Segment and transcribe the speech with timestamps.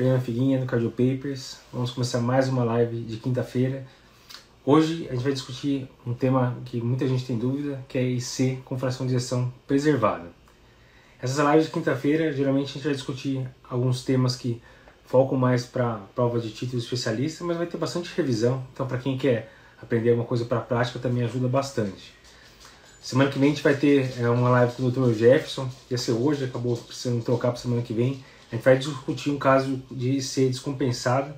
[0.00, 1.58] Fernando Figuinha do Cardio Papers.
[1.70, 3.86] Vamos começar mais uma live de quinta-feira.
[4.64, 8.62] Hoje a gente vai discutir um tema que muita gente tem dúvida, que é IC
[8.64, 10.28] com fração de ejeção preservada.
[11.20, 14.62] Essas lives de quinta-feira, geralmente a gente vai discutir alguns temas que
[15.04, 18.64] focam mais para prova de título especialista, mas vai ter bastante revisão.
[18.72, 22.14] Então, para quem quer aprender alguma coisa para a prática, também ajuda bastante.
[23.02, 25.12] Semana que vem a gente vai ter é, uma live com o Dr.
[25.12, 28.24] Jefferson, ia ser hoje, acabou precisando trocar para semana que vem.
[28.50, 31.32] A gente vai discutir um caso de ser descompensado.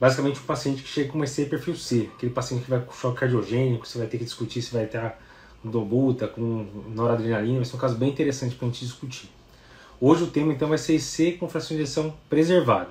[0.00, 2.92] Basicamente, um paciente que chega com uma EC perfil C, aquele paciente que vai com
[2.92, 5.20] choque cardiogênico, você vai ter que discutir se vai estar
[5.62, 9.30] com dobuta, com noradrenalina, vai ser um caso bem interessante para a gente discutir.
[10.00, 12.88] Hoje o tema então vai ser EC com fração de injeção preservada.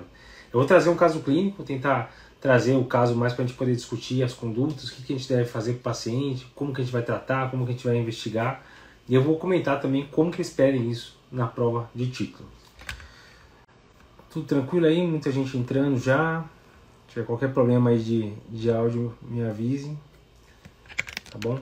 [0.52, 3.74] Eu vou trazer um caso clínico, tentar trazer o caso mais para a gente poder
[3.74, 6.80] discutir as condutas, o que, que a gente deve fazer com o paciente, como que
[6.80, 8.64] a gente vai tratar, como que a gente vai investigar.
[9.08, 12.48] E eu vou comentar também como que eles pedem isso na prova de título.
[14.30, 15.04] Tudo tranquilo aí?
[15.04, 16.44] Muita gente entrando já.
[17.08, 19.98] Se tiver qualquer problema aí de, de áudio, me avise.
[21.30, 21.58] Tá bom?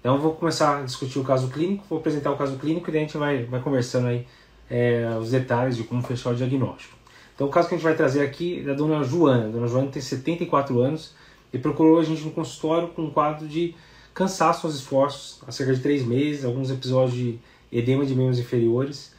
[0.00, 3.02] Então vou começar a discutir o caso clínico, vou apresentar o caso clínico e daí
[3.02, 4.26] a gente vai, vai conversando aí
[4.70, 6.94] é, os detalhes de como fechar o diagnóstico.
[7.34, 9.46] Então o caso que a gente vai trazer aqui é da dona Joana.
[9.46, 11.14] A dona Joana tem 74 anos
[11.52, 13.74] e procurou a gente no consultório com um quadro de
[14.12, 17.38] cansaço aos esforços, há cerca de 3 meses, alguns episódios de
[17.70, 19.13] edema de membros inferiores.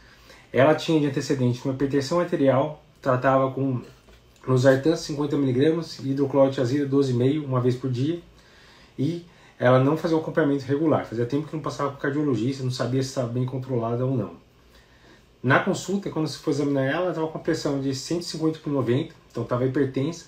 [0.56, 3.82] Ela tinha de antecedente uma hipertensão arterial, tratava com
[4.48, 8.22] losartan 50mg e hidroclorotiazida 12,5 uma vez por dia.
[8.98, 9.26] E
[9.60, 11.06] ela não fazia o acompanhamento regular.
[11.06, 14.32] Fazia tempo que não passava o cardiologista, não sabia se estava bem controlada ou não.
[15.44, 19.14] Na consulta, quando se foi examinar ela, ela estava com pressão de 150 por 90,
[19.30, 20.28] então estava hipertensa.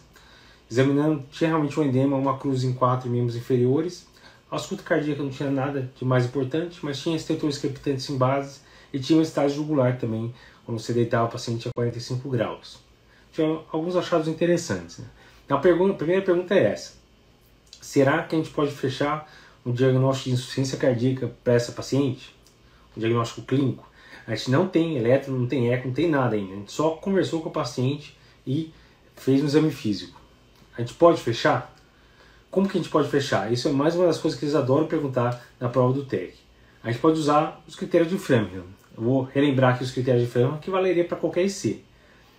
[0.70, 4.06] Examinando, tinha realmente um edema, uma cruz em quatro membros inferiores.
[4.52, 8.67] A ausculta cardíaca não tinha nada de mais importante, mas tinha estetores crepitantes em base
[8.94, 10.34] e tinha um estágio jugular também,
[10.66, 12.80] quando você deitava o paciente a 45 graus.
[13.32, 15.00] Tinha alguns achados interessantes.
[15.00, 15.06] Né?
[15.46, 16.94] Então, a, pergunta, a primeira pergunta é essa.
[17.82, 19.32] Será que a gente pode fechar
[19.66, 22.36] um diagnóstico de insuficiência cardíaca para essa paciente?
[22.96, 23.88] Um diagnóstico clínico?
[24.26, 26.54] A gente não tem eletro, não tem eco, não tem nada ainda.
[26.54, 28.74] A gente só conversou com o paciente e
[29.16, 30.20] fez um exame físico.
[30.78, 31.74] A gente pode fechar?
[32.52, 33.52] Como que a gente pode fechar?
[33.52, 36.34] Isso é mais uma das coisas que eles adoram perguntar na prova do TEC.
[36.84, 38.66] A gente pode usar os critérios de Framingham.
[38.98, 41.84] Vou relembrar aqui os critérios de Framingham que valeria para qualquer IC.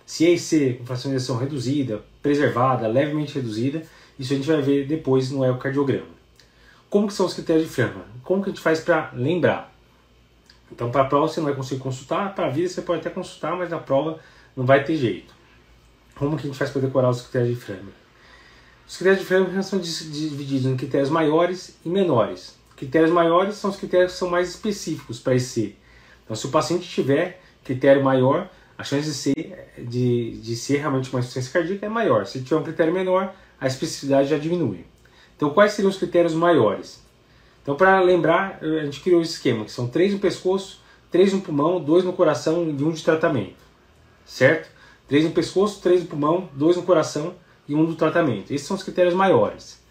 [0.05, 3.83] Se é IC com ejeção reduzida, preservada, levemente reduzida,
[4.17, 6.19] isso a gente vai ver depois no ecocardiograma.
[6.89, 8.03] Como que são os critérios de Framingham?
[8.23, 9.73] Como que a gente faz para lembrar?
[10.71, 13.09] Então, para a prova você não vai conseguir consultar, para a vida você pode até
[13.09, 14.19] consultar, mas na prova
[14.55, 15.33] não vai ter jeito.
[16.15, 17.93] Como que a gente faz para decorar os critérios de Framingham?
[18.87, 22.57] Os critérios de Framingham são divididos em critérios maiores e menores.
[22.75, 25.75] Critérios maiores são os critérios que são mais específicos para esse.
[26.29, 28.47] Então, se o paciente tiver critério maior,
[28.77, 32.27] a chance de ser, de, de ser realmente uma insuficiência cardíaca é maior.
[32.27, 34.85] Se tiver um critério menor, a especificidade já diminui.
[35.35, 37.01] Então, quais seriam os critérios maiores?
[37.63, 41.41] Então, para lembrar, a gente criou esse esquema, que são três no pescoço, três no
[41.41, 43.57] pulmão, dois no coração e um de tratamento.
[44.23, 44.69] Certo?
[45.07, 47.33] Três no pescoço, três no pulmão, dois no coração
[47.67, 48.53] e um do tratamento.
[48.53, 49.81] Esses são os critérios maiores.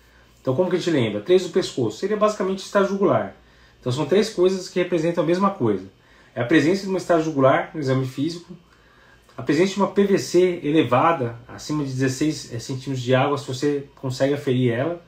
[0.40, 1.20] Então, como que a gente lembra?
[1.20, 3.34] Três no pescoço seria basicamente estágio jugular.
[3.80, 5.97] Então, são três coisas que representam a mesma coisa.
[6.38, 8.56] É a presença de uma estágio jugular no exame físico,
[9.36, 13.88] a presença de uma PVC elevada, acima de 16 eh, centímetros de água, se você
[13.96, 15.02] consegue aferir ela,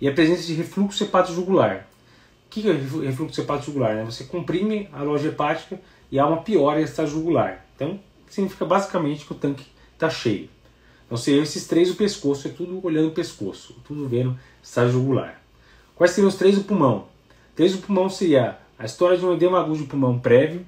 [0.00, 1.86] e a presença de refluxo hepatojugular
[2.50, 3.94] que é refluxo hepático jugular?
[3.94, 4.04] Né?
[4.04, 5.80] Você comprime a loja hepática
[6.10, 7.64] e há uma piora está jugular.
[7.74, 10.48] Então, significa basicamente que o tanque está cheio.
[11.06, 15.40] Então, seriam esses três o pescoço, é tudo olhando o pescoço, tudo vendo estágio jugular.
[15.94, 17.06] Quais seriam os três do pulmão?
[17.54, 20.64] Três do pulmão seria a história de um edema agudo de pulmão prévio,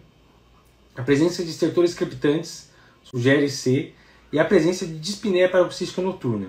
[0.97, 2.71] a presença de estertores crepitantes,
[3.03, 3.93] sugere C,
[4.33, 6.49] e a presença de dispneia paroxística noturna.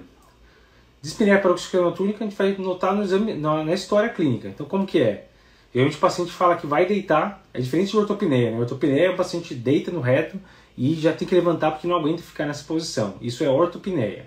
[1.02, 4.48] Dispneia paroxística noturna a gente vai notar no exame, na, na história clínica.
[4.48, 5.28] Então, como que é?
[5.74, 8.52] Geralmente o paciente fala que vai deitar, é diferente de ortopneia.
[8.52, 8.60] Né?
[8.60, 10.40] Ortopneia é o paciente deita no reto
[10.78, 13.16] e já tem que levantar porque não aguenta ficar nessa posição.
[13.22, 14.26] Isso é ortopneia.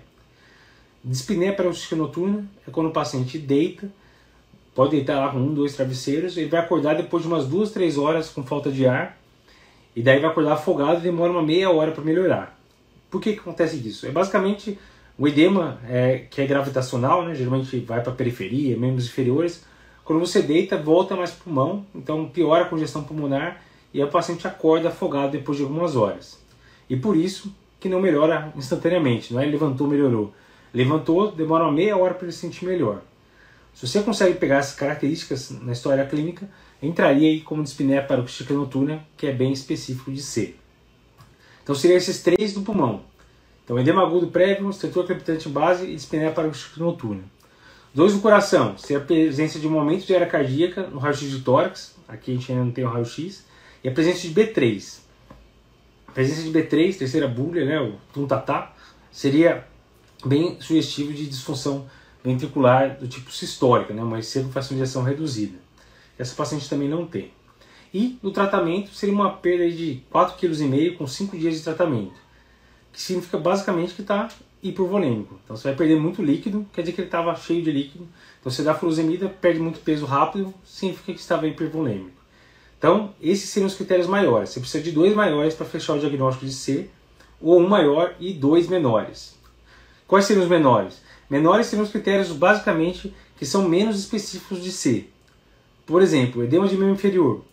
[1.03, 3.91] Dispneia paroxística noturna é quando o paciente deita,
[4.73, 7.97] pode deitar lá com um, dois travesseiros, ele vai acordar depois de umas duas, três
[7.97, 9.17] horas com falta de ar,
[9.95, 12.57] e daí vai acordar afogado e demora uma meia hora para melhorar.
[13.09, 14.05] Por que, que acontece isso?
[14.05, 14.79] É basicamente
[15.17, 17.35] o edema é, que é gravitacional, né?
[17.35, 19.65] geralmente vai para a periferia, membros inferiores,
[20.03, 23.61] quando você deita, volta mais para o pulmão, então piora a congestão pulmonar
[23.93, 26.39] e o paciente acorda afogado depois de algumas horas.
[26.89, 30.33] E por isso que não melhora instantaneamente, não é levantou, melhorou.
[30.73, 33.01] Levantou, demora uma meia hora para ele se sentir melhor.
[33.73, 36.49] Se você consegue pegar essas características na história clínica,
[36.81, 40.59] entraria aí como dispneia paroxística noturna, que é bem específico de ser.
[41.63, 43.03] Então seriam esses três do pulmão.
[43.63, 47.23] Então, edema agudo prévio, estrutura crepitante base e dispneia paraxística noturna.
[47.93, 51.41] Dois no coração, se a presença de um aumento de área cardíaca no raio-x de
[51.41, 53.45] tórax, aqui a gente ainda não tem o raio-x,
[53.83, 54.99] e a presença de B3.
[56.07, 58.73] A presença de B3, terceira bulha, né, o tuntatá,
[59.11, 59.67] seria
[60.25, 61.85] bem sugestivo de disfunção
[62.23, 65.57] ventricular do tipo sistólica, né, uma EC com fração de ação reduzida.
[66.17, 67.31] Essa paciente também não tem.
[67.93, 72.13] E no tratamento seria uma perda de 4,5 kg com 5 dias de tratamento,
[72.93, 74.29] que significa basicamente que está
[74.63, 75.39] hipovolêmico.
[75.43, 78.07] Então você vai perder muito líquido, quer dizer que ele estava cheio de líquido.
[78.39, 82.21] Então você dá furosemida, perde muito peso rápido, significa que estava hipervolêmico.
[82.77, 84.51] Então esses seriam os critérios maiores.
[84.51, 86.89] Você precisa de dois maiores para fechar o diagnóstico de C,
[87.41, 89.35] ou um maior e dois menores.
[90.07, 91.01] Quais seriam os menores?
[91.31, 95.05] Menores seriam os critérios basicamente que são menos específicos de C.
[95.85, 97.45] Por exemplo, edema de membro inferior.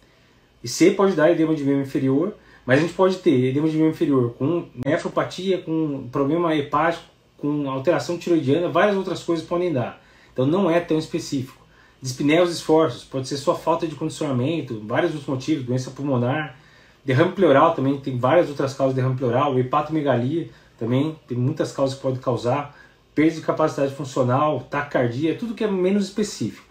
[0.65, 2.35] E C pode dar edema de membro inferior,
[2.67, 7.05] mas a gente pode ter edema de membro inferior com nefropatia, com problema hepático,
[7.37, 10.03] com alteração tiroidiana, várias outras coisas podem dar.
[10.33, 11.65] Então não é tão específico.
[12.03, 16.57] Dispneia os esforços, pode ser só falta de condicionamento, vários outros motivos, doença pulmonar,
[17.05, 21.97] derrame pleural também, tem várias outras causas de derrame pleural, hepatomegalia também, tem muitas causas
[21.97, 22.77] que pode causar,
[23.19, 26.65] perda de capacidade funcional, taquicardia, tudo que é menos específico.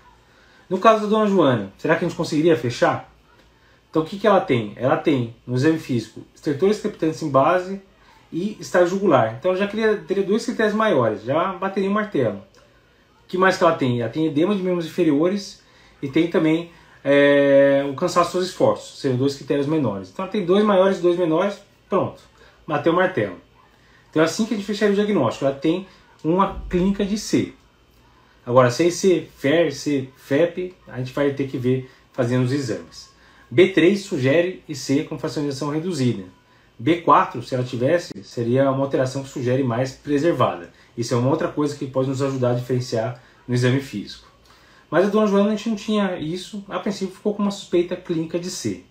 [0.70, 3.14] No caso da dona Joana, será que a gente conseguiria fechar?
[3.90, 4.72] Então o que, que ela tem?
[4.78, 7.82] Ela tem no exame físico estertores crepitantes em base
[8.32, 9.36] e estágio jugular.
[9.38, 12.38] Então ela já queria, teria dois critérios maiores, já bateria um martelo.
[12.38, 14.00] O que mais que ela tem?
[14.00, 15.62] Ela tem edema de membros inferiores
[16.02, 16.72] e tem também
[17.04, 20.12] é, o cansaço dos esforços, seriam dois critérios menores.
[20.14, 22.22] Então ela tem dois maiores e dois menores, pronto,
[22.66, 23.36] bateu o martelo.
[24.10, 25.44] Então é assim que a gente fecharia o diagnóstico.
[25.44, 25.86] Ela tem
[26.24, 27.54] uma clínica de C.
[28.46, 33.10] Agora, sem ser FER, ser FEP, a gente vai ter que ver fazendo os exames.
[33.54, 36.24] B3 sugere IC com fracionação reduzida.
[36.82, 40.72] B4, se ela tivesse, seria uma alteração que sugere mais preservada.
[40.98, 44.28] Isso é uma outra coisa que pode nos ajudar a diferenciar no exame físico.
[44.90, 47.96] Mas a dona Joana a gente não tinha isso, a princípio ficou com uma suspeita
[47.96, 48.84] clínica de C.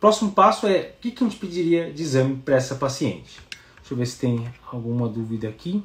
[0.00, 3.40] Próximo passo é o que a gente pediria de exame para essa paciente.
[3.76, 5.82] Deixa eu ver se tem alguma dúvida aqui.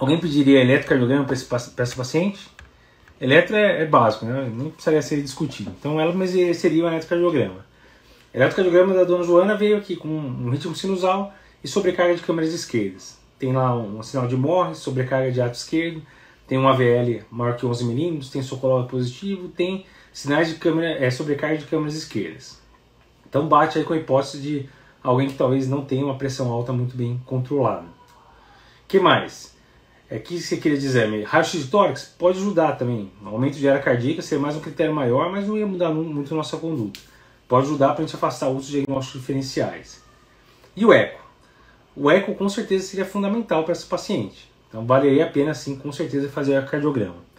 [0.00, 2.48] Alguém pediria eletrocardiograma para essa paciente?
[3.20, 4.50] Eletro é, é, básico, né?
[4.50, 5.70] não precisaria ser discutido.
[5.78, 6.14] Então ela
[6.54, 7.66] seria um eletrocardiograma.
[8.32, 12.54] O eletrocardiograma da dona Joana veio aqui com um ritmo sinusal e sobrecarga de câmeras
[12.54, 13.18] esquerdas.
[13.38, 16.00] Tem lá um, sinal de Morris, sobrecarga de ato esquerdo,
[16.48, 21.10] tem um AVL maior que 11 mm, tem socológico positivo, tem sinais de câmera, é,
[21.10, 22.58] sobrecarga de câmeras esquerdas.
[23.28, 24.68] Então bate aí com a hipótese de
[25.02, 27.84] alguém que talvez não tenha uma pressão alta muito bem controlada.
[28.88, 29.59] que mais?
[30.10, 33.12] É que você queria dizer, raio-x de tórax pode ajudar também.
[33.24, 36.36] Aumento de área cardíaca seria mais um critério maior, mas não ia mudar muito a
[36.36, 36.98] nossa conduta.
[37.46, 40.02] Pode ajudar para a gente afastar outros diagnósticos diferenciais.
[40.74, 41.20] E o eco?
[41.94, 44.50] O eco com certeza seria fundamental para esse paciente.
[44.68, 47.30] Então valeria a pena sim, com certeza, fazer o cardiograma.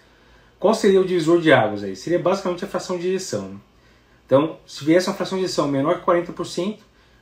[0.58, 1.96] Qual seria o divisor de águas aí?
[1.96, 3.60] Seria basicamente a fração de ejeção.
[4.26, 6.78] Então, se viesse uma fração de ejeção menor que 40%,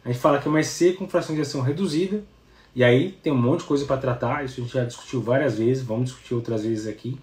[0.05, 2.23] a gente fala que é uma EC com fração de ejeção reduzida,
[2.75, 5.57] e aí tem um monte de coisa para tratar, isso a gente já discutiu várias
[5.57, 7.17] vezes, vamos discutir outras vezes aqui.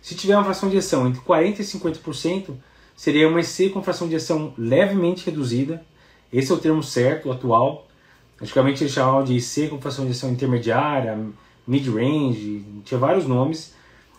[0.00, 2.54] Se tiver uma fração de ejeção entre 40% e 50%,
[2.96, 5.84] seria uma EC com fração de ejeção levemente reduzida.
[6.32, 7.86] Esse é o termo certo, atual.
[8.40, 11.18] Antigamente eles chamavam de EC com fração de ejeção intermediária,
[11.66, 13.74] mid-range, tinha vários nomes.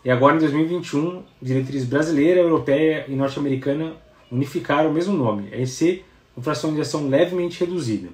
[0.05, 3.93] E agora em 2021, diretriz brasileira, europeia e norte-americana
[4.31, 8.09] unificaram o mesmo nome, é EC com fração de ejeção levemente reduzida.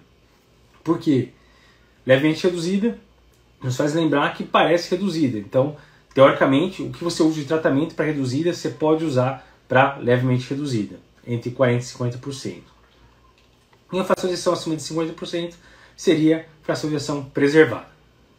[0.84, 1.30] Por quê?
[2.10, 2.98] Levemente reduzida
[3.62, 5.38] nos faz lembrar que parece reduzida.
[5.38, 5.78] Então,
[6.12, 11.00] teoricamente, o que você usa de tratamento para reduzida, você pode usar para levemente reduzida,
[11.28, 12.62] entre 40% e 50%.
[13.94, 15.54] E a fração de ação acima de 50%
[15.96, 17.90] seria fração de ação preservada,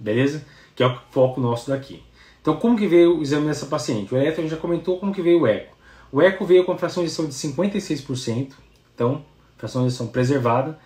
[0.00, 0.44] beleza?
[0.74, 2.02] Que é o foco nosso daqui.
[2.42, 4.12] Então, como que veio o exame dessa paciente?
[4.12, 5.76] O gente já comentou como que veio o eco.
[6.10, 8.52] O eco veio com fração de ação de 56%,
[8.92, 9.24] então,
[9.56, 10.76] fração de ação preservada,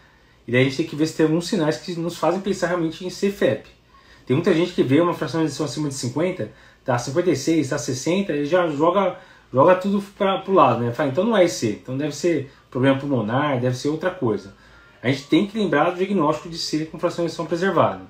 [0.46, 2.68] e daí a gente tem que ver se tem alguns sinais que nos fazem pensar
[2.68, 3.68] realmente em ser FEP.
[4.26, 6.50] Tem muita gente que vê uma fração de edição acima de 50,
[6.84, 9.18] tá 56, tá 60, e já joga,
[9.52, 10.92] joga tudo para o lado, né?
[10.92, 14.54] Fala, então não é IC, então deve ser problema pulmonar, deve ser outra coisa.
[15.02, 18.02] A gente tem que lembrar do diagnóstico de ser com fração de edição preservada.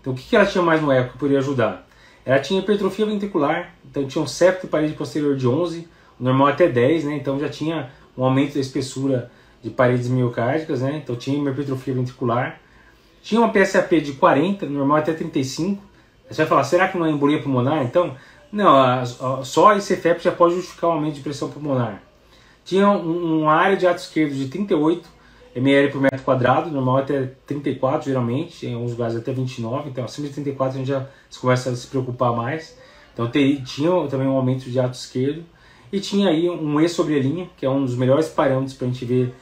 [0.00, 1.86] Então o que, que ela tinha mais no eco que poderia ajudar?
[2.24, 5.86] Ela tinha hipertrofia ventricular, então tinha um septo de parede posterior de 11,
[6.18, 7.16] o normal até 10, né?
[7.16, 9.30] Então já tinha um aumento da espessura
[9.64, 11.00] de paredes miocárdicas, né?
[11.02, 12.60] Então tinha hipertrofia ventricular.
[13.22, 15.82] Tinha uma PSAP de 40, normal até 35.
[16.28, 17.82] Você vai falar, será que não é embolia pulmonar?
[17.82, 18.14] Então,
[18.52, 22.02] não, a, a, só esse FEP já pode justificar o aumento de pressão pulmonar.
[22.62, 25.08] Tinha um, uma área de ato esquerdo de 38
[25.56, 30.26] ml por metro quadrado, normal até 34 geralmente, em alguns lugares até 29, então acima
[30.26, 31.06] de 34 a gente já
[31.40, 32.76] começa a se preocupar mais.
[33.12, 33.30] Então
[33.64, 35.44] tinha também um aumento de ato esquerdo
[35.92, 38.88] e tinha aí um E sobre a linha, que é um dos melhores parâmetros para
[38.88, 39.32] a gente ver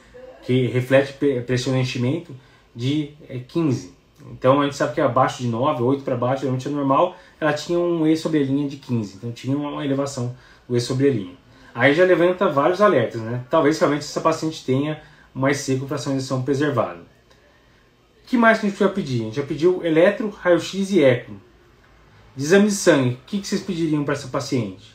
[0.45, 1.13] que reflete
[1.45, 2.35] pressão de enchimento
[2.75, 3.13] de
[3.47, 3.87] 15.
[3.87, 3.93] É,
[4.31, 7.53] então a gente sabe que abaixo de 9, 8 para baixo, geralmente é normal, ela
[7.53, 10.35] tinha um E sobre a linha de 15, então tinha uma elevação
[10.67, 11.35] do E sobre a linha.
[11.75, 13.43] Aí já levanta vários alertas, né?
[13.49, 15.01] Talvez realmente essa paciente tenha
[15.33, 16.99] mais seco para injeção preservada.
[16.99, 19.21] O que mais que a gente precisa pedir?
[19.21, 21.33] A gente já pediu eletro, raio-x e eco.
[22.35, 24.92] De exame de sangue, o que, que vocês pediriam para essa paciente?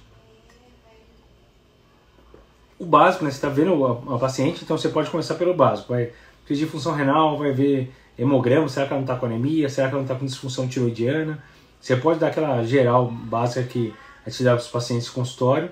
[2.78, 3.30] O básico, né?
[3.30, 5.92] Você está vendo a, a, paciente, então você pode começar pelo básico.
[5.92, 6.10] Vai
[6.46, 9.94] pedir função renal, vai ver hemograma, será que ela não está com anemia, será que
[9.94, 11.42] ela não está com disfunção tiroidiana.
[11.80, 13.92] Você pode dar aquela geral básica que
[14.24, 15.70] a gente dá para os pacientes de consultório,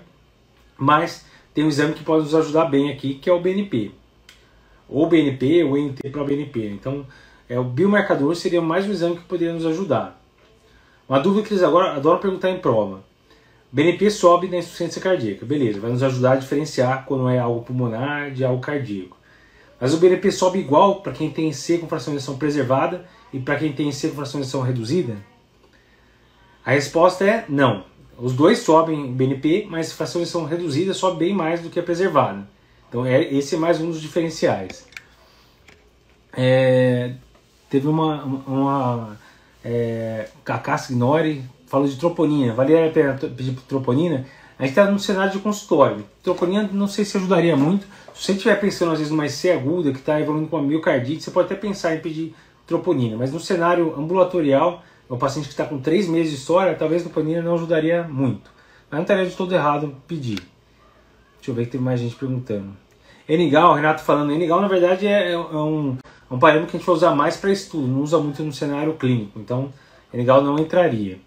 [0.76, 3.92] mas tem um exame que pode nos ajudar bem aqui, que é o BNP
[4.88, 6.68] ou BNP ou NT para BNP.
[6.70, 7.06] Então,
[7.48, 10.20] é, o biomarcador seria mais um exame que poderia nos ajudar.
[11.08, 13.04] Uma dúvida que eles agora adoram perguntar em prova.
[13.76, 18.30] BNP sobe na insuficiência cardíaca, beleza, vai nos ajudar a diferenciar quando é algo pulmonar
[18.30, 19.18] de algo cardíaco.
[19.78, 23.38] Mas o BNP sobe igual para quem tem C com fração de ação preservada e
[23.38, 25.18] para quem tem C com fração de ação reduzida?
[26.64, 27.85] A resposta é não.
[28.16, 31.83] Os dois sobem BNP, mas fração de ação reduzida sobe bem mais do que a
[31.83, 32.49] preservada.
[32.88, 34.87] Então é, esse é mais um dos diferenciais.
[36.33, 37.12] É,
[37.68, 39.18] teve uma, uma
[39.62, 40.28] é,
[40.78, 42.54] Signori falou de troponina.
[42.54, 44.26] Valeria a pena pedir troponina?
[44.58, 46.04] A gente está num cenário de consultório.
[46.23, 47.87] Troponina não sei se ajudaria muito.
[48.14, 51.23] Se você estiver pensando às vezes numa C aguda que está evoluindo com uma miocardite,
[51.23, 52.35] você pode até pensar em pedir
[52.66, 53.16] troponina.
[53.16, 57.42] Mas no cenário ambulatorial, o paciente que está com 3 meses de história, talvez troponina
[57.42, 58.50] não ajudaria muito.
[58.90, 60.40] Mas não estaria de todo errado pedir.
[61.37, 62.70] Deixa eu ver que tem mais gente perguntando.
[63.28, 65.99] Enigal, Renato falando, Enigal na verdade é, é um,
[66.30, 68.52] é um parâmetro que a gente vai usar mais para estudo, não usa muito no
[68.52, 69.73] cenário clínico, então
[70.14, 71.18] Enigal não entraria.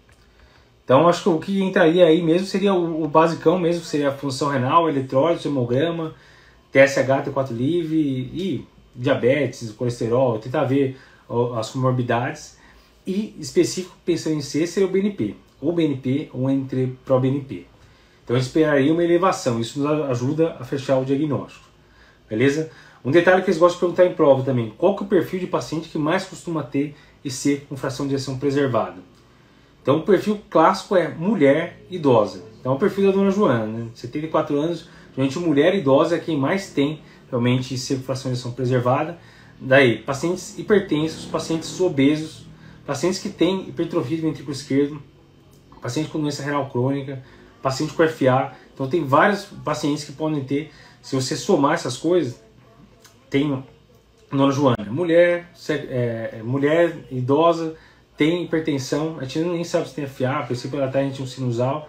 [0.90, 4.12] Então acho que o que entraria aí mesmo seria o, o basicão mesmo, seria a
[4.12, 6.16] função renal, eletrólise, hemograma,
[6.72, 10.98] TSH, T4 livre e diabetes, colesterol, tentar ver
[11.56, 12.58] as comorbidades.
[13.06, 17.68] E específico, pensando em C, seria o BNP, ou BNP ou entre pro-BNP.
[18.24, 21.66] Então eu esperaria uma elevação, isso nos ajuda a fechar o diagnóstico.
[22.28, 22.68] Beleza?
[23.04, 25.38] Um detalhe que eles gostam de perguntar em prova também, qual que é o perfil
[25.38, 29.09] de paciente que mais costuma ter e ser com fração de ejeção preservada?
[29.82, 32.44] Então o perfil clássico é mulher idosa.
[32.60, 33.86] Então é o perfil da dona Joana, né?
[33.94, 39.18] 74 anos, geralmente mulher idosa é quem mais tem realmente ejeção preservada.
[39.58, 42.46] Daí, pacientes hipertensos, pacientes obesos,
[42.86, 45.02] pacientes que têm hipertrofia do ventrículo esquerdo,
[45.80, 47.22] paciente com doença renal crônica,
[47.62, 48.52] paciente com FA.
[48.74, 50.70] Então tem vários pacientes que podem ter,
[51.02, 52.42] se você somar essas coisas,
[53.28, 53.62] tem
[54.32, 57.76] Nona Joana, mulher, é, mulher idosa,
[58.20, 61.26] tem hipertensão, a gente nem sabe se tem FA, a princípio ela está em um
[61.26, 61.88] sinusal,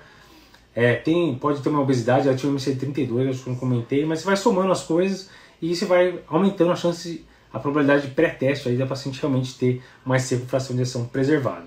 [0.73, 4.19] é, tem, pode ter uma obesidade, ela tinha um MC32, acho que não comentei, mas
[4.19, 5.29] você vai somando as coisas
[5.61, 9.83] e você vai aumentando a chance, a probabilidade de pré-teste aí da paciente realmente ter
[10.05, 11.65] mais cedo fração de ação preservada.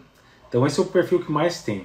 [0.49, 1.85] Então esse é o perfil que mais tem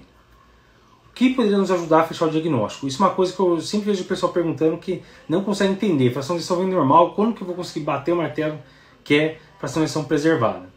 [1.13, 2.87] que poderia nos ajudar a fechar o diagnóstico?
[2.87, 6.13] Isso é uma coisa que eu sempre vejo o pessoal perguntando que não consegue entender.
[6.13, 8.57] Fração de ação normal, quando que eu vou conseguir bater o martelo
[9.03, 10.68] que é fração de ação preservada?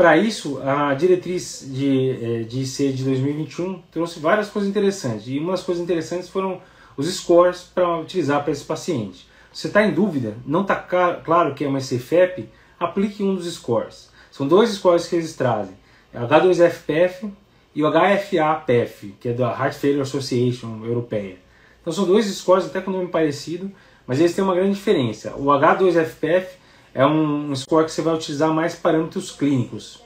[0.00, 5.28] Para isso, a diretriz de, eh, de IC de 2021 trouxe várias coisas interessantes.
[5.28, 6.58] E uma das coisas interessantes foram
[6.96, 9.28] os scores para utilizar para esse paciente.
[9.52, 13.44] Se você está em dúvida, não está claro que é uma CFEP, aplique um dos
[13.52, 14.10] scores.
[14.30, 15.74] São dois scores que eles trazem.
[16.14, 17.30] H2FPF
[17.74, 21.36] e o HFA-PEF, que é da Heart Failure Association Europeia.
[21.82, 23.70] Então são dois scores até com nome parecido,
[24.06, 25.34] mas eles têm uma grande diferença.
[25.36, 26.46] O H2FPF
[26.94, 30.02] é um score que você vai utilizar mais parâmetros clínicos.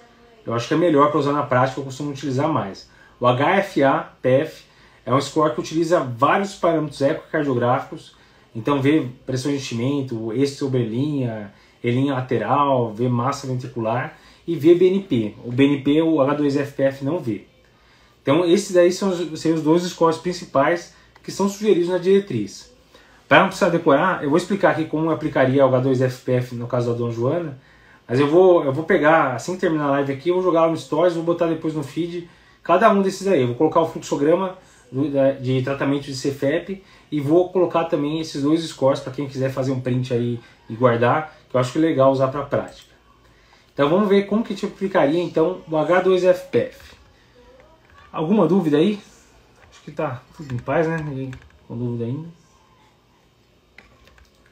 [0.46, 2.88] Eu acho que é melhor para usar na prática, eu costumo utilizar mais.
[3.18, 4.64] O HFA-PEF
[5.06, 8.14] é um score que utiliza vários parâmetros ecocardiográficos,
[8.54, 11.52] então vê pressão de enchimento, sobre linha,
[12.12, 15.34] lateral, vê massa ventricular e vê BNP.
[15.44, 17.46] O BNP o H2FPF não vê.
[18.22, 22.73] Então, esses daí são, os dois scores principais que são sugeridos na diretriz.
[23.28, 26.90] Para não precisar decorar, eu vou explicar aqui como eu aplicaria o H2FPF no caso
[26.90, 27.58] da Dona Joana,
[28.06, 30.68] mas eu vou, eu vou pegar, assim que terminar a live aqui, eu vou jogar
[30.68, 32.28] no Stories, vou botar depois no feed
[32.62, 33.40] cada um desses aí.
[33.40, 34.58] Eu vou colocar o fluxograma
[35.40, 39.72] de tratamento de CFEP e vou colocar também esses dois scores para quem quiser fazer
[39.72, 40.38] um print aí
[40.68, 42.92] e guardar, que eu acho que é legal usar para prática.
[43.72, 46.74] Então vamos ver como que a gente aplicaria então o H2FPF.
[48.12, 49.00] Alguma dúvida aí?
[49.70, 50.98] Acho que tá tudo em paz, né?
[51.04, 51.32] Ninguém
[51.66, 52.43] com dúvida ainda.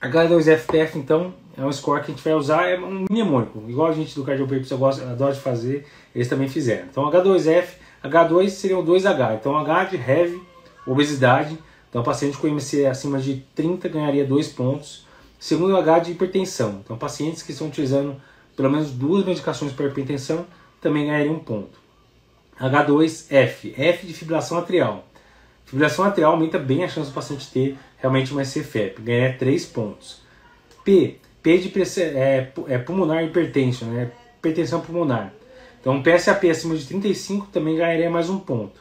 [0.03, 3.93] H2FPF, então, é um score que a gente vai usar, é um mnemônico, igual a
[3.93, 6.87] gente do Cardiopapers gosta, adora de fazer, eles também fizeram.
[6.91, 10.43] Então H2F, H2 seriam 2H, então H de heavy,
[10.87, 11.57] obesidade,
[11.89, 15.07] então paciente com IMC acima de 30 ganharia 2 pontos.
[15.39, 18.17] Segundo H de hipertensão, então pacientes que estão utilizando
[18.57, 20.47] pelo menos duas medicações para hipertensão
[20.81, 21.79] também ganhariam um ponto.
[22.61, 25.05] H2F, F de fibrilação atrial.
[25.65, 30.21] Fibrilação atrial aumenta bem a chance do paciente ter realmente uma CFEP, ganharia 3 pontos.
[30.85, 34.11] P, P de é, é pulmonar hipertension, né?
[34.39, 35.33] hipertensão pulmonar.
[35.81, 38.81] Então, PSAP acima de 35 também ganharia mais um ponto.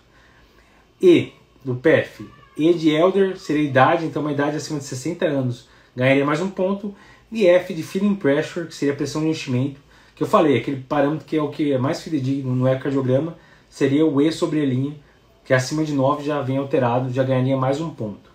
[1.01, 1.33] E,
[1.65, 6.23] do PF, E de elder seria idade, então uma idade acima de 60 anos, ganharia
[6.23, 6.93] mais um ponto.
[7.31, 9.79] E F de feeling pressure, que seria pressão de enchimento,
[10.15, 13.35] que eu falei, aquele parâmetro que é o que é mais fidedigno no ecocardiograma,
[13.67, 14.95] seria o E sobre a linha,
[15.43, 18.31] que acima de 9 já vem alterado, já ganharia mais um ponto.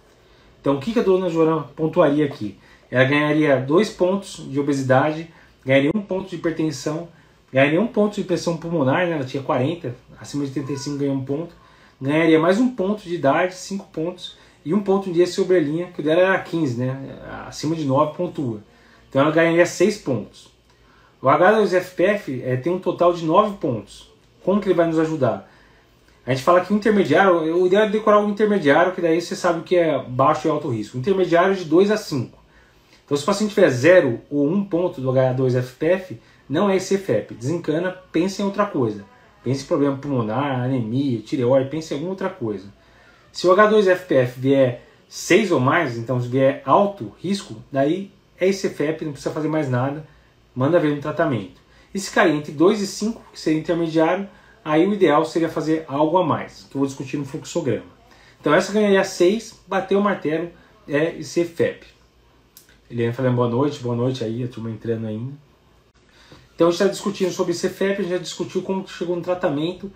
[0.60, 2.58] Então, o que, a dona Joana pontuaria aqui?
[2.90, 5.30] Ela ganharia dois pontos de obesidade,
[5.64, 7.08] ganharia um ponto de hipertensão,
[7.52, 9.12] ganharia um ponto de pressão pulmonar, né?
[9.12, 11.54] ela tinha 40, acima de 35 ganhou um ponto,
[12.00, 15.86] ganharia mais um ponto de idade, 5 pontos, e um ponto de sobre a linha,
[15.86, 17.18] que o dela era 15, né?
[17.46, 18.60] acima de 9 pontua.
[19.08, 20.48] Então ela ganharia 6 pontos.
[21.22, 24.10] O H2FPF é, tem um total de 9 pontos.
[24.44, 25.48] Como que ele vai nos ajudar?
[26.26, 29.60] A gente fala que intermediário, o ideal é decorar o intermediário, que daí você sabe
[29.60, 30.98] o que é baixo e alto risco.
[30.98, 32.36] Intermediário é de 2 a 5.
[33.04, 36.16] Então, se o paciente tiver 0 ou 1 um ponto do H2FPF,
[36.48, 37.34] não é CFEP.
[37.34, 39.04] Desencana, pense em outra coisa.
[39.44, 42.66] Pense em problema pulmonar, anemia, tireoide, pense em alguma outra coisa.
[43.30, 49.04] Se o H2FPF vier 6 ou mais, então se vier alto risco, daí é ICFEP,
[49.04, 50.04] não precisa fazer mais nada,
[50.52, 51.60] manda ver no tratamento.
[51.94, 54.28] E se cair entre 2 e 5, que seria intermediário,
[54.66, 57.86] aí o ideal seria fazer algo a mais, que eu vou discutir no fluxograma.
[58.40, 60.50] Então essa ganharia 6, bateu o martelo,
[60.88, 61.86] é ICFEP.
[62.90, 65.32] Eliane falando boa noite, boa noite aí, a turma entrando ainda.
[66.52, 69.22] Então a gente está discutindo sobre CFEP, a gente já discutiu como que chegou no
[69.22, 69.90] tratamento,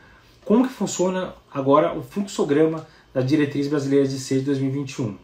[0.45, 5.19] como que funciona agora o fluxograma da diretriz brasileira de C de 2021.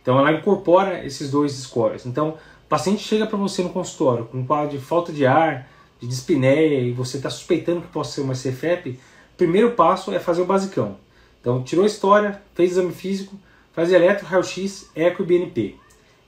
[0.00, 2.06] Então ela incorpora esses dois scores.
[2.06, 2.30] Então
[2.64, 5.68] o paciente chega para você no consultório com um quadro de falta de ar,
[6.00, 8.98] de dispneia e você está suspeitando que possa ser uma CFEP,
[9.36, 10.96] primeiro passo é fazer o basicão.
[11.40, 13.38] Então tirou a história, fez exame físico,
[13.72, 15.74] faz eletro, raio-x, eco e BNP.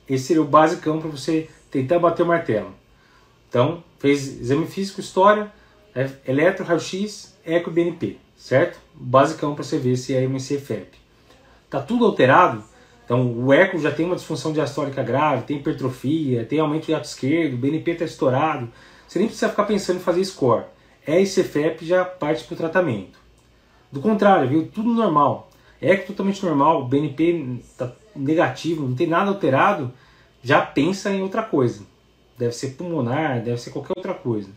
[0.08, 2.72] Esse seria o basicão para você tentar bater o martelo.
[3.48, 5.50] Então, fez exame físico, história,
[5.94, 8.78] é, eletro, raio-x, eco BNP, certo?
[8.94, 10.98] Basicão para você ver se é MCFEP.
[11.68, 12.62] Tá tudo alterado,
[13.04, 17.06] então o eco já tem uma disfunção diastólica grave, tem hipertrofia, tem aumento de ato
[17.06, 18.70] esquerdo, o BNP está estourado.
[19.08, 20.64] Você nem precisa ficar pensando em fazer score.
[21.06, 23.18] É ICFEP já parte para o tratamento.
[23.90, 24.68] Do contrário, viu?
[24.68, 25.50] Tudo normal.
[25.80, 29.92] Eco totalmente normal, BNP está negativo, não tem nada alterado,
[30.42, 31.84] já pensa em outra coisa.
[32.36, 34.50] Deve ser pulmonar, deve ser qualquer outra coisa.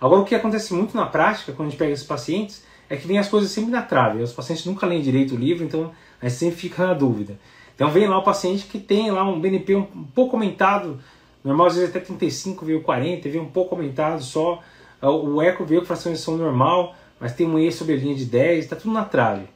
[0.00, 3.06] Agora, o que acontece muito na prática, quando a gente pega esses pacientes, é que
[3.06, 4.22] vem as coisas sempre na trave.
[4.22, 5.90] Os pacientes nunca leem direito o livro, então
[6.22, 7.38] a gente sempre fica na dúvida.
[7.74, 11.00] Então vem lá o paciente que tem lá um BNP um pouco aumentado,
[11.42, 14.62] normal às vezes até 35, veio 40, veio um pouco aumentado só.
[15.02, 18.14] O eco veio com fração de ação normal, mas tem um E sobre a linha
[18.14, 19.46] de 10, está tudo na trave.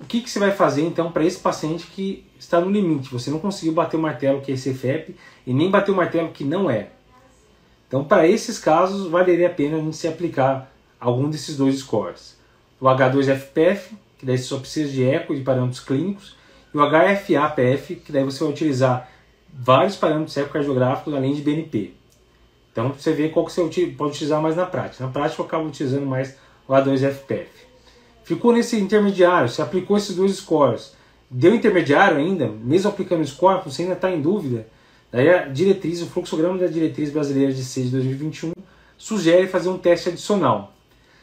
[0.00, 3.12] O que, que você vai fazer então para esse paciente que está no limite?
[3.12, 6.44] Você não conseguiu bater o martelo que é CFEP e nem bater o martelo que
[6.44, 6.90] não é.
[7.88, 12.38] Então, para esses casos, valeria a pena a gente se aplicar algum desses dois scores.
[12.80, 16.36] O H2FPF, que daí você só precisa de eco e parâmetros clínicos,
[16.72, 19.10] e o HFA-PF, que daí você vai utilizar
[19.52, 21.92] vários parâmetros ecocardiográficos além de BNP.
[22.72, 25.04] Então, você vê qual que você pode utilizar mais na prática.
[25.04, 27.46] Na prática, eu acabo utilizando mais o H2FPF.
[28.22, 30.92] Ficou nesse intermediário, você aplicou esses dois scores,
[31.30, 34.66] deu intermediário ainda, mesmo aplicando o score, você ainda está em dúvida,
[35.10, 38.52] daí a diretriz, o fluxograma da diretriz brasileira de C de 2021
[38.98, 40.74] sugere fazer um teste adicional.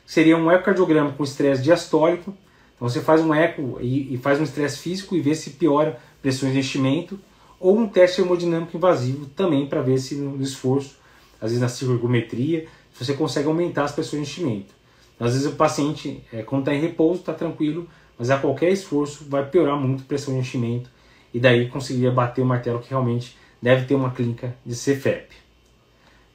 [0.05, 2.35] Seria um ecocardiograma com estresse diastólico,
[2.75, 5.99] então você faz um eco e, e faz um estresse físico e vê se piora
[6.21, 7.19] pressões de enchimento,
[7.65, 10.97] ou um teste hemodinâmico invasivo também para ver se no esforço,
[11.41, 14.71] às vezes na cirurgometria, você consegue aumentar as pressões de enchimento.
[15.19, 17.87] Às vezes o paciente, é, quando está em repouso, está tranquilo,
[18.19, 20.91] mas a qualquer esforço vai piorar muito a pressão de enchimento
[21.33, 25.33] e daí conseguiria bater o martelo que realmente deve ter uma clínica de CFEP.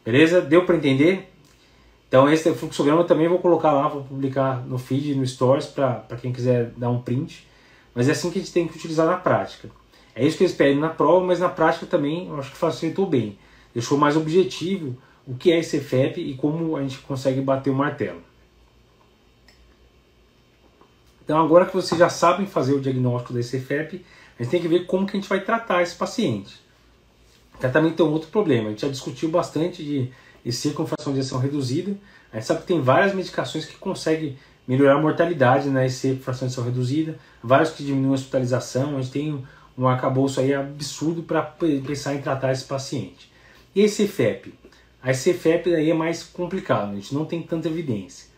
[0.04, 0.40] Beleza?
[0.40, 1.32] Deu para entender?
[2.08, 6.16] Então esse é fluxograma também vou colocar lá, vou publicar no feed, no stories, para
[6.20, 7.46] quem quiser dar um print.
[7.94, 9.70] Mas é assim que a gente tem que utilizar na prática.
[10.14, 13.06] É isso que eles pedem na prova, mas na prática também eu acho que facilitou
[13.06, 13.38] bem.
[13.72, 14.96] Deixou mais objetivo
[15.26, 18.20] o que é esse CFEP e como a gente consegue bater o martelo.
[21.30, 24.04] Então agora que vocês já sabem fazer o diagnóstico desse EFEP,
[24.36, 26.60] a gente tem que ver como que a gente vai tratar esse paciente.
[27.60, 28.66] Tratamento tem um outro problema.
[28.66, 30.10] A gente já discutiu bastante de
[30.44, 31.96] EC com fração de ejeção reduzida.
[32.32, 36.22] A gente sabe que tem várias medicações que conseguem melhorar a mortalidade na EC com
[36.24, 38.96] fração de ejeção reduzida, vários que diminuem a hospitalização.
[38.96, 39.46] A gente tem
[39.84, 43.30] um arcabouço aí absurdo para pensar em tratar esse paciente.
[43.74, 44.52] E esse FEP?
[45.02, 48.28] A CFEP daí é mais complicado, a gente não tem tanta evidência.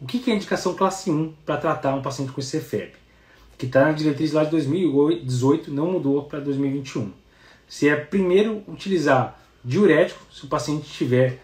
[0.00, 2.94] O que é a indicação classe 1 para tratar um paciente com CFEP?
[3.56, 7.12] Que está na diretriz lá de 2018, não mudou para 2021.
[7.68, 11.38] Se é primeiro utilizar diurético, se o paciente tiver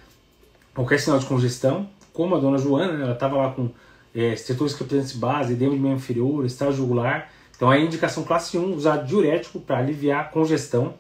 [0.74, 3.70] qualquer sinal de congestão, como a dona Joana, né, ela estava lá com
[4.14, 7.30] é, setores captantes base, edema de meio inferior, estágio jugular.
[7.56, 10.94] Então a indicação classe 1 usar diurético para aliviar congestão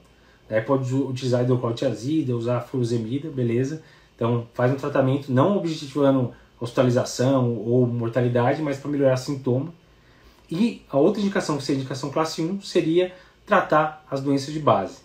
[0.48, 3.82] Aí pode utilizar hidroclorotiazida, usar furosemida, beleza.
[4.14, 9.74] Então faz um tratamento não objetivando hospitalização ou mortalidade, mas para melhorar sintoma.
[10.50, 13.12] E a outra indicação, que seria a indicação classe 1, seria
[13.44, 14.98] tratar as doenças de base.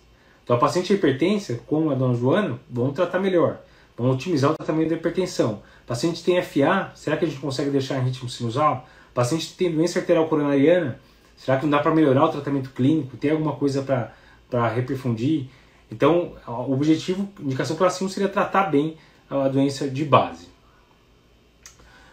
[0.44, 3.60] Então a paciente hipertensa, como a dona Joana, vamos tratar melhor.
[3.98, 5.62] Vamos otimizar o tratamento da hipertensão.
[5.86, 8.88] Paciente tem FA, será que a gente consegue deixar em ritmo sinusal?
[9.14, 11.00] Paciente tem doença arterial coronariana,
[11.44, 13.18] será que não dá para melhorar o tratamento clínico?
[13.18, 15.48] Tem alguma coisa para reperfundir.
[15.92, 18.96] Então, o objetivo, indicação classe 1 seria tratar bem
[19.30, 20.48] a doença de base.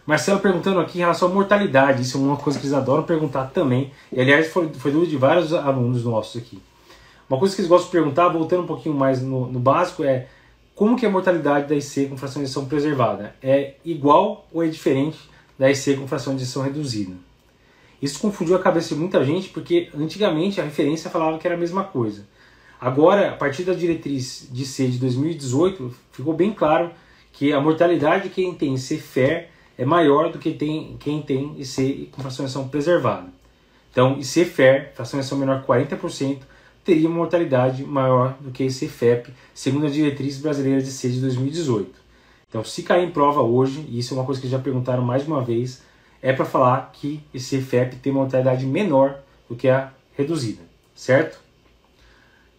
[0.05, 3.45] Marcelo perguntando aqui em relação à mortalidade, isso é uma coisa que eles adoram perguntar
[3.51, 6.59] também, e aliás foi, foi dúvida de vários alunos nossos aqui.
[7.29, 10.27] Uma coisa que eles gostam de perguntar, voltando um pouquinho mais no, no básico, é
[10.73, 13.35] como que é a mortalidade da IC com fração de injeção preservada?
[13.43, 15.19] É igual ou é diferente
[15.59, 17.28] da IC com fração de injeção reduzida?
[18.01, 21.59] Isso confundiu a cabeça de muita gente porque antigamente a referência falava que era a
[21.59, 22.27] mesma coisa.
[22.79, 26.91] Agora, a partir da diretriz de C de 2018, ficou bem claro
[27.33, 32.09] que a mortalidade de quem tem CFER é maior do que tem, quem tem IC
[32.11, 33.27] com fracionação preservada.
[33.91, 36.39] Então, IC-FER, fracionação menor que 40%,
[36.83, 41.91] teria uma mortalidade maior do que IC-FEP, segundo a diretriz brasileira de C de 2018.
[42.47, 45.23] Então, se cair em prova hoje, e isso é uma coisa que já perguntaram mais
[45.23, 45.81] de uma vez,
[46.21, 50.61] é para falar que esse FEP tem uma mortalidade menor do que a reduzida,
[50.95, 51.39] certo?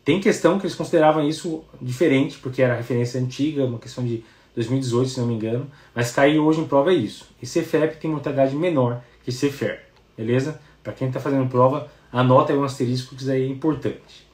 [0.04, 5.10] Tem questão que eles consideravam isso diferente, porque era referência antiga, uma questão de 2018,
[5.10, 7.28] se não me engano, mas caiu hoje em prova é isso.
[7.42, 9.80] Esse FEP tem mortalidade menor que esse FER,
[10.16, 10.60] beleza?
[10.82, 14.28] Para quem está fazendo prova, anota aí um asterisco que isso aí é importante.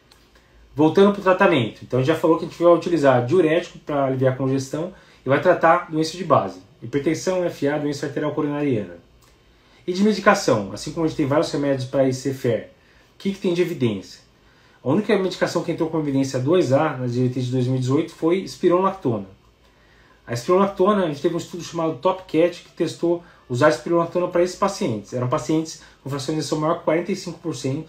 [0.74, 4.34] Voltando para o tratamento, então já falou que a gente vai utilizar diurético para aliviar
[4.34, 4.92] a congestão
[5.24, 9.05] e vai tratar doença de base, hipertensão, FA, doença arterial coronariana.
[9.86, 12.66] E de medicação, assim como a gente tem vários remédios para ICFR,
[13.14, 14.20] o que, que tem de evidência?
[14.82, 19.26] A única medicação que entrou com evidência 2A na diretriz de 2018 foi espironolactona.
[20.26, 24.56] A espironolactona, a gente teve um estudo chamado TopCat que testou usar espironolactona para esses
[24.56, 25.12] pacientes.
[25.12, 27.84] Eram pacientes com injeção maior que 45%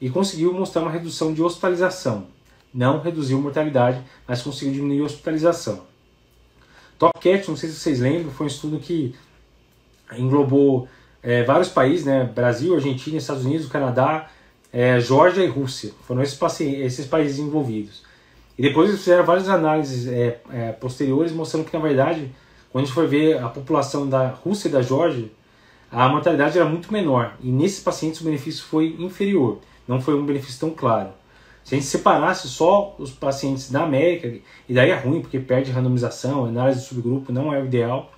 [0.00, 2.26] e conseguiu mostrar uma redução de hospitalização.
[2.74, 5.82] Não reduziu mortalidade, mas conseguiu diminuir a hospitalização.
[6.98, 9.14] TopCat, não sei se vocês lembram, foi um estudo que
[10.12, 10.88] englobou
[11.22, 12.30] é, vários países, né?
[12.34, 14.28] Brasil, Argentina, Estados Unidos, Canadá,
[14.72, 15.92] é, e Rússia.
[16.06, 18.02] Foram esses, esses países envolvidos.
[18.58, 22.30] E depois eles fizeram várias análises é, é, posteriores mostrando que, na verdade,
[22.70, 25.30] quando a gente for ver a população da Rússia e da Geórgia,
[25.90, 27.36] a mortalidade era muito menor.
[27.40, 29.60] E nesses pacientes o benefício foi inferior.
[29.86, 31.10] Não foi um benefício tão claro.
[31.64, 34.32] Se a gente separasse só os pacientes da América,
[34.68, 38.12] e daí é ruim, porque perde randomização, análise de subgrupo não é o ideal.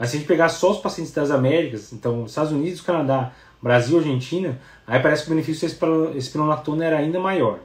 [0.00, 3.98] Mas se a gente pegar só os pacientes das Américas, então Estados Unidos, Canadá, Brasil,
[3.98, 7.58] Argentina, aí parece que o benefício da espironolactona era ainda maior.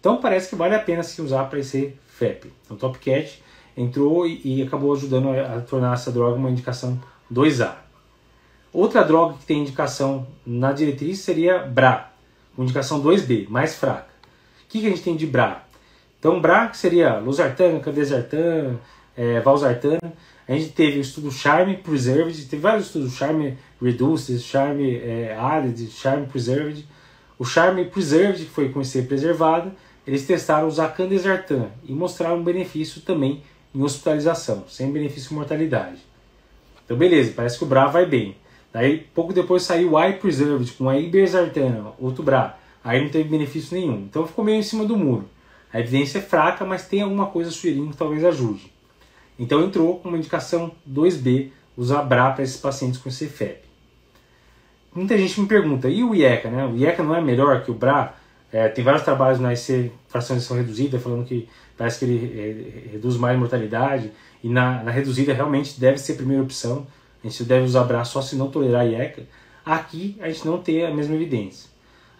[0.00, 2.52] Então parece que vale a pena se usar para esse FEP.
[2.64, 3.40] Então Topcat
[3.76, 7.00] entrou e, e acabou ajudando a, a, tornar essa droga uma indicação
[7.32, 7.72] 2A.
[8.72, 12.10] Outra droga que tem indicação na diretriz seria BRA,
[12.56, 14.08] com indicação 2B, mais fraca.
[14.64, 15.62] O que, que a gente tem de BRA?
[16.18, 18.80] Então BRA que seria losartana, candesartana,
[19.16, 20.12] é, valsartana,
[20.46, 25.90] a gente teve o estudo Charme Preserved, teve vários estudos, Charme Reduced, Charme é, Added,
[25.90, 26.86] Charme Preserved.
[27.38, 29.72] O Charme Preserved, que foi com IC preservado,
[30.06, 33.42] eles testaram usar candesartan e mostraram benefício também
[33.74, 35.98] em hospitalização, sem benefício de mortalidade.
[36.84, 38.36] Então beleza, parece que o BRA vai bem.
[38.70, 42.56] Daí pouco depois saiu o I Preserved com a ibersartana, outro BRA.
[42.84, 44.00] Aí não teve benefício nenhum.
[44.00, 45.26] Então ficou meio em cima do muro.
[45.72, 48.73] A evidência é fraca, mas tem alguma coisa sugerindo que talvez ajude.
[49.38, 53.64] Então entrou com uma indicação 2B, usar BRA para esses pacientes com CFEP.
[54.94, 56.48] Muita gente me pergunta, e o IECA?
[56.50, 56.64] Né?
[56.64, 58.14] O IECA não é melhor que o BRA?
[58.52, 62.40] É, tem vários trabalhos na IC fracionação reduzida falando que parece que ele
[62.88, 64.12] é, reduz mais mortalidade
[64.44, 66.86] e na, na, reduzida realmente deve ser a primeira opção.
[67.24, 69.24] A gente deve usar BRA só se não tolerar IECA.
[69.66, 71.68] Aqui a gente não tem a mesma evidência.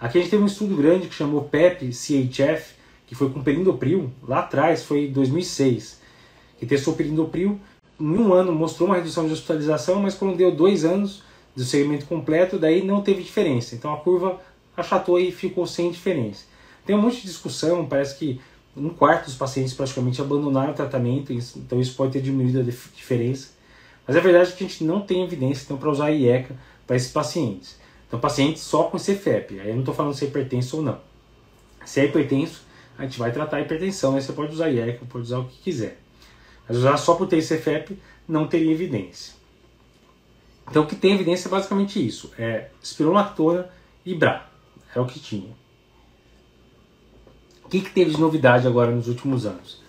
[0.00, 2.74] Aqui a gente teve um estudo grande que chamou PEP-CHF,
[3.06, 6.00] que foi com perindopril, lá atrás, foi em 2006,
[6.58, 7.60] que testou perindopril,
[8.00, 11.22] em um ano mostrou uma redução de hospitalização, mas quando deu dois anos
[11.54, 13.74] do segmento completo, daí não teve diferença.
[13.74, 14.40] Então a curva
[14.76, 16.44] achatou e ficou sem diferença.
[16.84, 18.40] Tem um monte de discussão, parece que
[18.76, 23.50] um quarto dos pacientes praticamente abandonaram o tratamento, então isso pode ter diminuído a diferença.
[24.06, 26.56] Mas a verdade é que a gente não tem evidência então, para usar a IECA
[26.86, 27.78] para esses pacientes.
[28.06, 30.98] Então, pacientes só com CFEP, aí eu não estou falando se é hipertenso ou não.
[31.84, 32.62] Se é hipertenso,
[32.98, 35.56] a gente vai tratar a hipertensão, aí você pode usar IECA, pode usar o que
[35.62, 36.03] quiser.
[36.68, 37.98] Mas usar só por ter CFEP
[38.28, 39.34] não teria evidência.
[40.70, 43.68] Então, o que tem evidência é basicamente isso: é espirulactona
[44.04, 44.46] e BRA.
[44.90, 45.54] Era o que tinha.
[47.64, 49.82] O que, que teve de novidade agora nos últimos anos?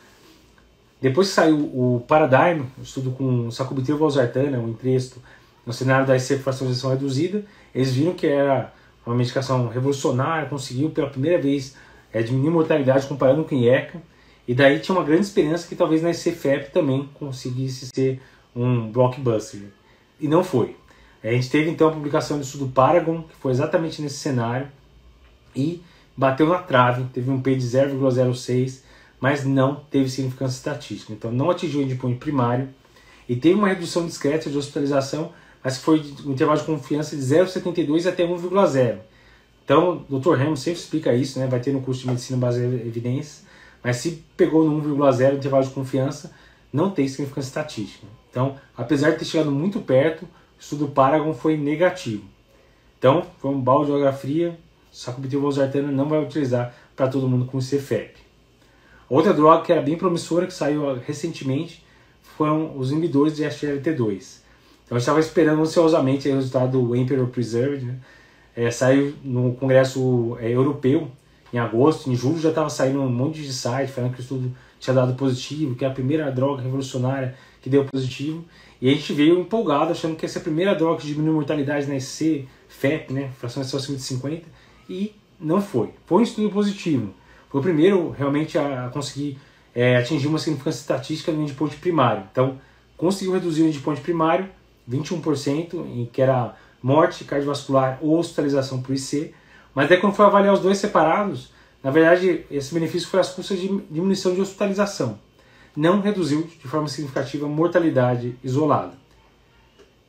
[1.02, 5.22] Depois que saiu o Paradigm, o estudo com sacubitril valsartana, um entresto,
[5.66, 8.74] no cenário da fracionalização reduzida, eles viram que era
[9.06, 11.76] uma medicação revolucionária, conseguiu pela primeira vez
[12.14, 14.02] é, diminuir mortalidade comparando com IECA,
[14.48, 18.22] e daí tinha uma grande esperança que talvez na ICFEP também conseguisse ser
[18.56, 19.62] um blockbuster.
[20.20, 20.76] E não foi.
[21.24, 24.68] A gente teve então a publicação do estudo Paragon, que foi exatamente nesse cenário,
[25.56, 25.82] e
[26.16, 28.82] bateu na trave, teve um P de 0,06,
[29.20, 31.12] mas não teve significância estatística.
[31.12, 32.70] Então não atingiu o endpoint primário
[33.28, 35.32] e teve uma redução discreta de hospitalização,
[35.64, 38.98] mas foi um intervalo de confiança de 0,72 até 1,0.
[39.64, 40.36] Então, o Dr.
[40.36, 41.48] Ramos sempre explica isso, né?
[41.48, 43.44] vai ter no curso de medicina baseada em evidências,
[43.86, 46.34] mas se pegou no 1,0 intervalo de confiança,
[46.74, 48.08] não tem significância estatística.
[48.32, 50.28] Então, apesar de ter chegado muito perto, o
[50.60, 52.24] estudo Paragon foi negativo.
[52.98, 54.58] Então, foi um balde de água fria,
[54.92, 58.16] sacubitril valsartana não vai utilizar para todo mundo com CFEP.
[59.08, 61.86] Outra droga que era bem promissora, que saiu recentemente,
[62.36, 64.40] foram os inibidores de SGLT2.
[64.84, 68.00] Então, eu estava esperando ansiosamente o resultado do Emperor Preserved, né?
[68.56, 71.12] é, saiu no Congresso é, Europeu
[71.56, 74.52] em agosto, em julho já estava saindo um monte de site falando que o estudo
[74.78, 78.44] tinha dado positivo, que é a primeira droga revolucionária que deu positivo.
[78.82, 81.34] E a gente veio empolgado, achando que essa é a primeira droga que diminui a
[81.34, 84.46] mortalidade na EC, FEP, né, fração de acima de 50,
[84.90, 85.92] e não foi.
[86.06, 87.14] Foi um estudo positivo.
[87.50, 89.38] Foi o primeiro realmente a conseguir
[89.74, 92.24] é, atingir uma significância estatística no endpoint primário.
[92.30, 92.60] Então,
[92.98, 94.50] conseguiu reduzir o endpoint primário,
[94.90, 99.34] 21%, em que era morte cardiovascular ou hospitalização por IC,
[99.76, 101.52] mas daí quando foi avaliar os dois separados,
[101.84, 105.20] na verdade esse benefício foi às custas de diminuição de hospitalização.
[105.76, 108.94] Não reduziu de forma significativa a mortalidade isolada.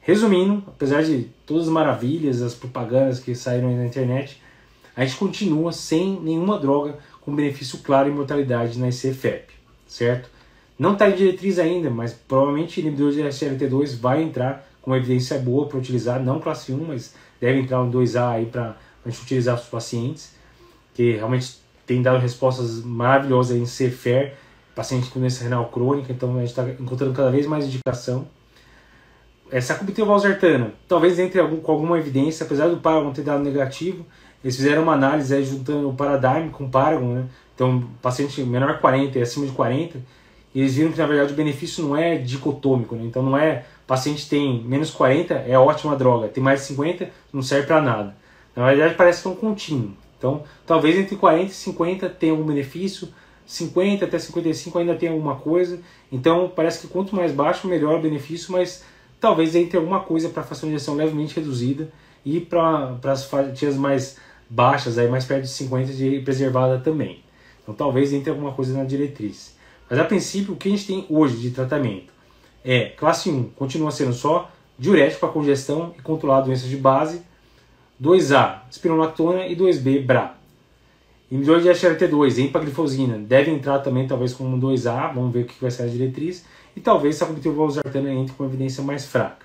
[0.00, 4.40] Resumindo, apesar de todas as maravilhas, as propagandas que saíram aí na internet,
[4.96, 9.52] a gente continua sem nenhuma droga com benefício claro em mortalidade na ICFEP,
[9.88, 10.30] certo?
[10.78, 15.66] Não está em diretriz ainda, mas provavelmente inibidor de SLT2 vai entrar com evidência boa
[15.66, 19.54] para utilizar, não classe 1, mas deve entrar um 2A aí para a gente utilizar
[19.54, 20.34] para os pacientes,
[20.94, 24.34] que realmente tem dado respostas maravilhosas em CFER,
[24.74, 28.26] paciente com doença renal crônica, então a gente está encontrando cada vez mais indicação.
[29.50, 34.04] Essa sacubitril valsartana, talvez entre algum, com alguma evidência, apesar do Paragon ter dado negativo,
[34.42, 37.26] eles fizeram uma análise aí, juntando o Paradigm com o Paragon, né?
[37.54, 39.98] Então, paciente menor 40 e acima de 40,
[40.54, 43.04] e eles viram que na verdade o benefício não é dicotômico, né?
[43.04, 47.42] Então não é paciente tem menos 40, é ótima droga, tem mais de 50, não
[47.42, 48.16] serve para nada.
[48.56, 49.92] Na verdade parece que é um contínuo.
[50.18, 53.08] Então, talvez entre 40 e 50 tenha algum benefício,
[53.44, 55.78] 50 até 55 ainda tem alguma coisa.
[56.10, 58.82] Então, parece que quanto mais baixo, melhor o benefício, mas
[59.20, 61.92] talvez entre alguma coisa para fração de injeção levemente reduzida
[62.24, 64.16] e para as fatias mais
[64.48, 67.22] baixas, aí mais perto de 50 de preservada também.
[67.62, 69.54] Então, talvez entre alguma coisa na diretriz.
[69.88, 72.16] Mas a princípio, o que a gente tem hoje de tratamento?
[72.66, 77.22] é classe 1, continua sendo só diurético para congestão e controlar doenças de base,
[78.02, 80.34] 2A, espironolactona e 2B, BRA.
[81.30, 85.70] Inibidor de SGLT2, empaglifosina, deve entrar também talvez como 2A, vamos ver o que vai
[85.70, 86.44] ser a diretriz,
[86.76, 89.44] e talvez sacubitril valsartana entre com evidência mais fraca.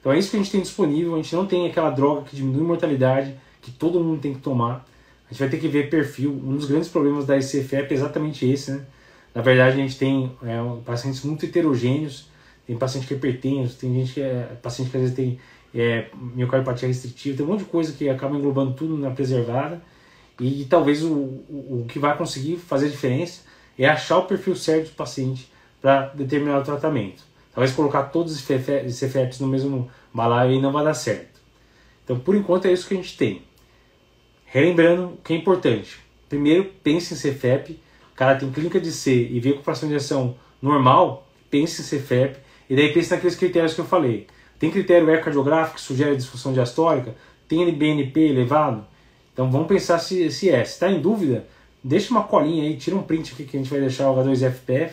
[0.00, 2.34] Então é isso que a gente tem disponível, a gente não tem aquela droga que
[2.34, 4.84] diminui a mortalidade, que todo mundo tem que tomar.
[5.26, 6.32] A gente vai ter que ver perfil.
[6.32, 8.84] Um dos grandes problemas da ICFEP é exatamente esse, né?
[9.32, 12.28] Na verdade, a gente tem é, pacientes muito heterogêneos,
[12.66, 15.38] tem paciente que é hipertenso, tem gente que é paciente que às vezes tem
[15.74, 19.82] é, miocardiopatia restritiva, tem um monte de coisa que acaba englobando tudo na preservada.
[20.40, 23.42] E, e talvez o, o, o, que vai conseguir fazer diferença
[23.78, 27.22] é achar o perfil certo do paciente para determinar o tratamento.
[27.54, 31.40] Talvez colocar todos os CFEPs no mesmo balaio e não vai dar certo.
[32.04, 33.42] Então, por enquanto, é isso que a gente tem.
[34.46, 35.98] Relembrando o que é importante.
[36.28, 37.78] Primeiro, pense em CFEP.
[38.12, 41.84] O cara tem clínica de C e vê com fração de injeção normal, pense em
[41.84, 44.26] CFEP e daí pensa naqueles critérios que eu falei.
[44.62, 47.16] Tem critério ecocardiográfico que sugere disfunção diastólica?
[47.48, 48.86] Tem BNP elevado?
[49.32, 50.64] Então vamos pensar se, se é.
[50.64, 51.48] Se está em dúvida,
[51.82, 54.92] deixa uma colinha aí, tira um print aqui que a gente vai deixar o H2FPF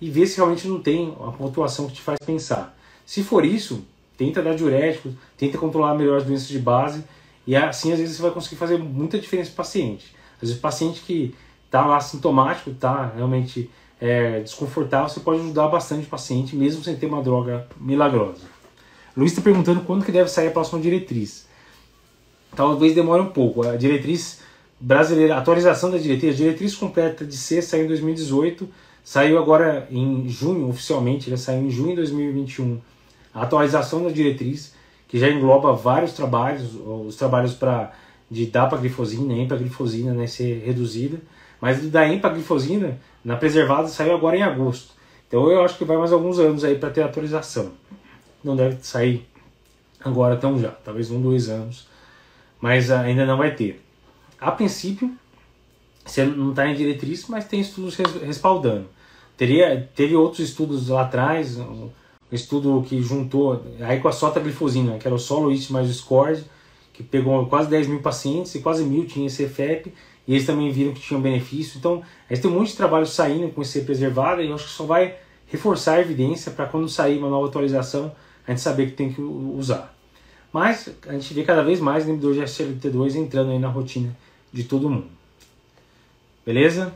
[0.00, 2.78] e vê se realmente não tem uma pontuação que te faz pensar.
[3.04, 3.84] Se for isso,
[4.16, 7.02] tenta dar diurético, tenta controlar melhor as doenças de base
[7.44, 10.14] e assim às vezes você vai conseguir fazer muita diferença para o paciente.
[10.36, 11.34] Às vezes o paciente que
[11.66, 13.68] está lá sintomático, está realmente
[14.00, 18.61] é, desconfortável, você pode ajudar bastante o paciente mesmo sem ter uma droga milagrosa.
[19.16, 21.46] Luiz está perguntando quando que deve sair a próxima diretriz.
[22.56, 23.66] Talvez demore um pouco.
[23.66, 24.40] A diretriz
[24.80, 28.68] brasileira, a atualização da diretriz, a diretriz completa de C saiu em 2018,
[29.04, 32.80] saiu agora em junho, oficialmente, ela saiu em junho de 2021.
[33.34, 34.74] A atualização da diretriz,
[35.06, 36.74] que já engloba vários trabalhos,
[37.06, 37.92] os trabalhos para
[38.30, 41.20] de dapaglifosina, empaglifosina, né, ser reduzida,
[41.60, 44.94] mas da empaglifosina na preservada saiu agora em agosto.
[45.28, 47.72] Então eu acho que vai mais alguns anos aí para ter atualização.
[48.42, 49.26] Não deve sair
[50.04, 51.86] agora tão já, talvez um, dois anos,
[52.60, 53.82] mas ainda não vai ter.
[54.40, 55.12] A princípio,
[56.04, 58.86] você não está em diretriz, mas tem estudos respaldando.
[59.36, 61.90] Teria, teve outros estudos lá atrás, um
[62.30, 66.44] estudo que juntou aí com a sotaglifosina, que era o soloist mais o SCORD,
[66.92, 69.92] que pegou quase 10 mil pacientes e quase mil tinha EFEP,
[70.26, 71.78] e eles também viram que tinham benefício.
[71.78, 74.64] Então, a gente tem um monte de trabalho saindo com esse preservado e eu acho
[74.64, 78.12] que só vai reforçar a evidência para quando sair uma nova atualização,
[78.46, 79.94] a gente saber que tem que usar.
[80.52, 84.14] Mas a gente vê cada vez mais inibidor de SLT2 entrando aí na rotina
[84.52, 85.08] de todo mundo.
[86.44, 86.92] Beleza?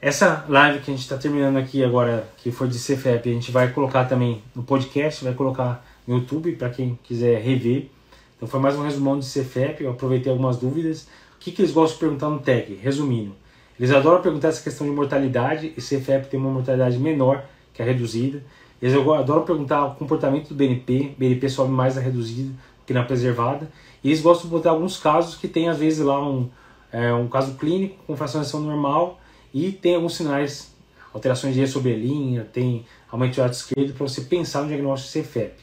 [0.00, 3.50] Essa live que a gente está terminando aqui agora, que foi de CFEP, a gente
[3.50, 7.88] vai colocar também no podcast, vai colocar no YouTube para quem quiser rever.
[8.36, 11.08] Então foi mais um resumão de CFEP, eu aproveitei algumas dúvidas.
[11.34, 12.78] O que, que eles gostam de perguntar no TEC?
[12.80, 13.34] Resumindo,
[13.78, 17.84] eles adoram perguntar essa questão de mortalidade, e CFEP tem uma mortalidade menor que a
[17.84, 18.42] reduzida.
[18.80, 22.52] Eles adoram perguntar o comportamento do BNP, BNP sobe mais na reduzida
[22.86, 23.70] que na preservada.
[24.02, 26.48] E eles gostam de botar alguns casos que tem às vezes lá um,
[26.92, 29.20] é, um caso clínico com fracionação normal
[29.52, 30.74] e tem alguns sinais,
[31.12, 35.54] alterações de linha, tem aumento de lado esquerdo para você pensar no diagnóstico de CFEP.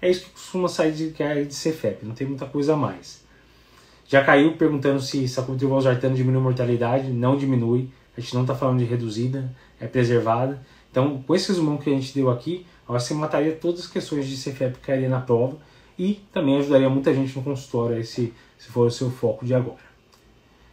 [0.00, 3.22] É isso que costuma sair de, é de CFEP, não tem muita coisa a mais.
[4.06, 8.78] Já caiu perguntando se sacubitril valsartano diminui mortalidade, não diminui, a gente não está falando
[8.78, 10.60] de reduzida, é preservada.
[10.92, 14.36] Então, com esse resumão que a gente deu aqui, você mataria todas as questões de
[14.36, 15.56] CFEP que cairia na prova
[15.98, 19.91] e também ajudaria muita gente no consultório se, se for o seu foco de agora.